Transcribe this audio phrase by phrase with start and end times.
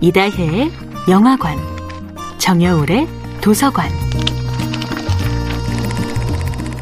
[0.00, 0.70] 이다혜의
[1.10, 1.58] 영화관,
[2.38, 3.08] 정여울의
[3.40, 3.90] 도서관.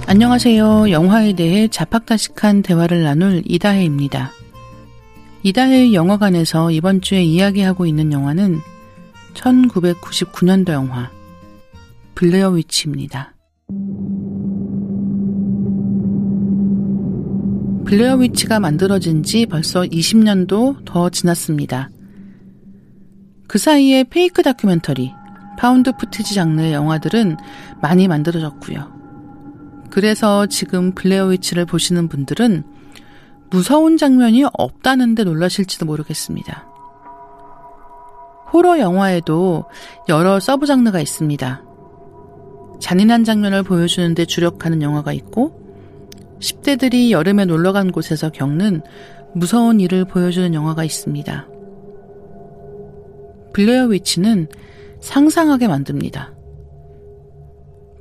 [0.06, 0.90] 안녕하세요.
[0.90, 4.32] 영화에 대해 자팍다식한 대화를 나눌 이다혜입니다.
[5.44, 8.58] 이다혜의 영화관에서 이번 주에 이야기하고 있는 영화는
[9.32, 11.10] 1999년도 영화
[12.14, 13.34] 블레어 위치입니다.
[17.86, 21.88] 블레어 위치가 만들어진 지 벌써 20년도 더 지났습니다.
[23.46, 25.12] 그 사이에 fake 다큐멘터리,
[25.58, 27.36] found footage 장르의 영화들은
[27.80, 28.94] 많이 만들어졌고요.
[29.90, 32.64] 그래서 지금 블레어 위치를 보시는 분들은
[33.50, 36.66] 무서운 장면이 없다는데 놀라실지도 모르겠습니다.
[38.52, 39.64] 호러 영화에도
[40.08, 41.62] 여러 sub 장르가 있습니다.
[42.80, 45.64] 잔인한 장면을 보여주는데 주력하는 영화가 있고,
[46.40, 48.82] 10대들이 여름에 놀러 간 곳에서 겪는
[49.34, 51.46] 무서운 일을 보여주는 영화가 있습니다.
[53.56, 54.48] 블레어 위치는
[55.00, 56.34] 상상하게 만듭니다.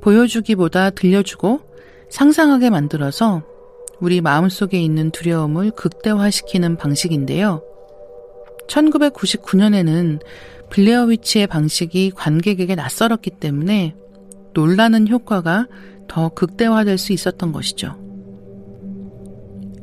[0.02, 1.60] 보여주기보다 들려주고
[2.10, 3.42] 상상하게 만들어서
[3.98, 7.62] 우리 마음속에 있는 두려움을 극대화시키는 방식인데요.
[8.68, 10.20] 1999년에는
[10.68, 13.94] 블레어 위치의 방식이 관객에게 낯설었기 때문에
[14.52, 15.68] 놀라는 효과가
[16.06, 17.96] 더 극대화될 수 있었던 것이죠.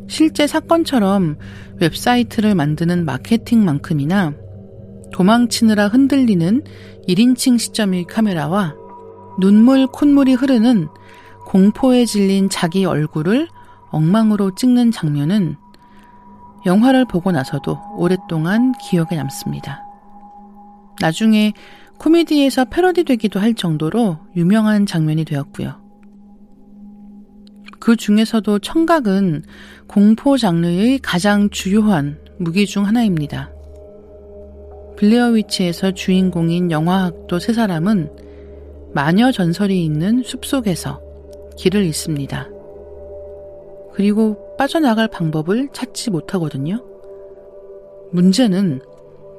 [0.08, 1.40] 실제 사건처럼
[1.80, 4.43] 웹사이트를 만드는 마케팅만큼이나
[5.14, 6.64] 도망치느라 흔들리는
[7.08, 8.76] 1인칭 시점의 카메라와
[9.40, 10.90] 눈물, 콧물이 흐르는
[11.46, 13.48] 공포에 질린 자기 얼굴을
[13.92, 15.56] 엉망으로 찍는 장면은
[16.66, 19.84] 영화를 보고 나서도 오랫동안 기억에 남습니다.
[21.00, 21.54] 나중에
[22.00, 25.82] 코미디에서 패러디 되기도 할 정도로 유명한 장면이 되었고요.
[27.80, 29.44] 그 중에서도 청각은
[29.88, 33.53] 공포 장르의 가장 주요한 무기 중 하나입니다.
[34.98, 38.12] 블레어 위치에서 주인공인 영화학도 세 사람은
[38.94, 41.02] 마녀 전설이 있는 숲속에서
[41.58, 42.50] 길을 잃습니다.
[43.94, 46.84] 그리고 빠져나갈 방법을 찾지 못하거든요.
[48.12, 48.82] 문제는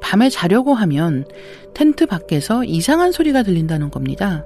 [0.01, 1.25] 밤에 자려고 하면
[1.73, 4.45] 텐트 밖에서 이상한 소리가 들린다는 겁니다.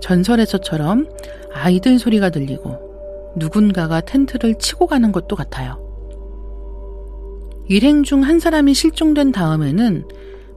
[0.00, 1.08] 전설에서처럼
[1.52, 5.83] 아이들 소리가 들리고 누군가가 텐트를 치고 가는 것도 같아요.
[7.68, 10.04] 일행 중 한 사람이 실종된 다음에는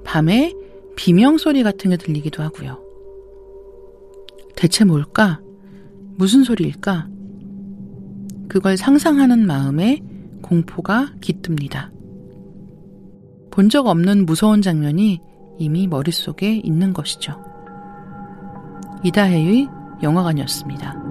[0.04, 0.54] 밤에
[0.96, 2.80] 비명 소리 같은 게 들리기도 하고요.
[4.56, 5.40] 대체 뭘까?
[6.16, 7.08] 무슨 소리일까?
[8.48, 10.02] 그걸 상상하는 마음에
[10.42, 11.92] 공포가 깃듭니다.
[13.52, 15.20] 본 적 없는 무서운 장면이
[15.58, 17.42] 이미 머릿속에 있는 것이죠.
[19.04, 19.68] 이다혜의
[20.04, 21.07] 영화관이었습니다.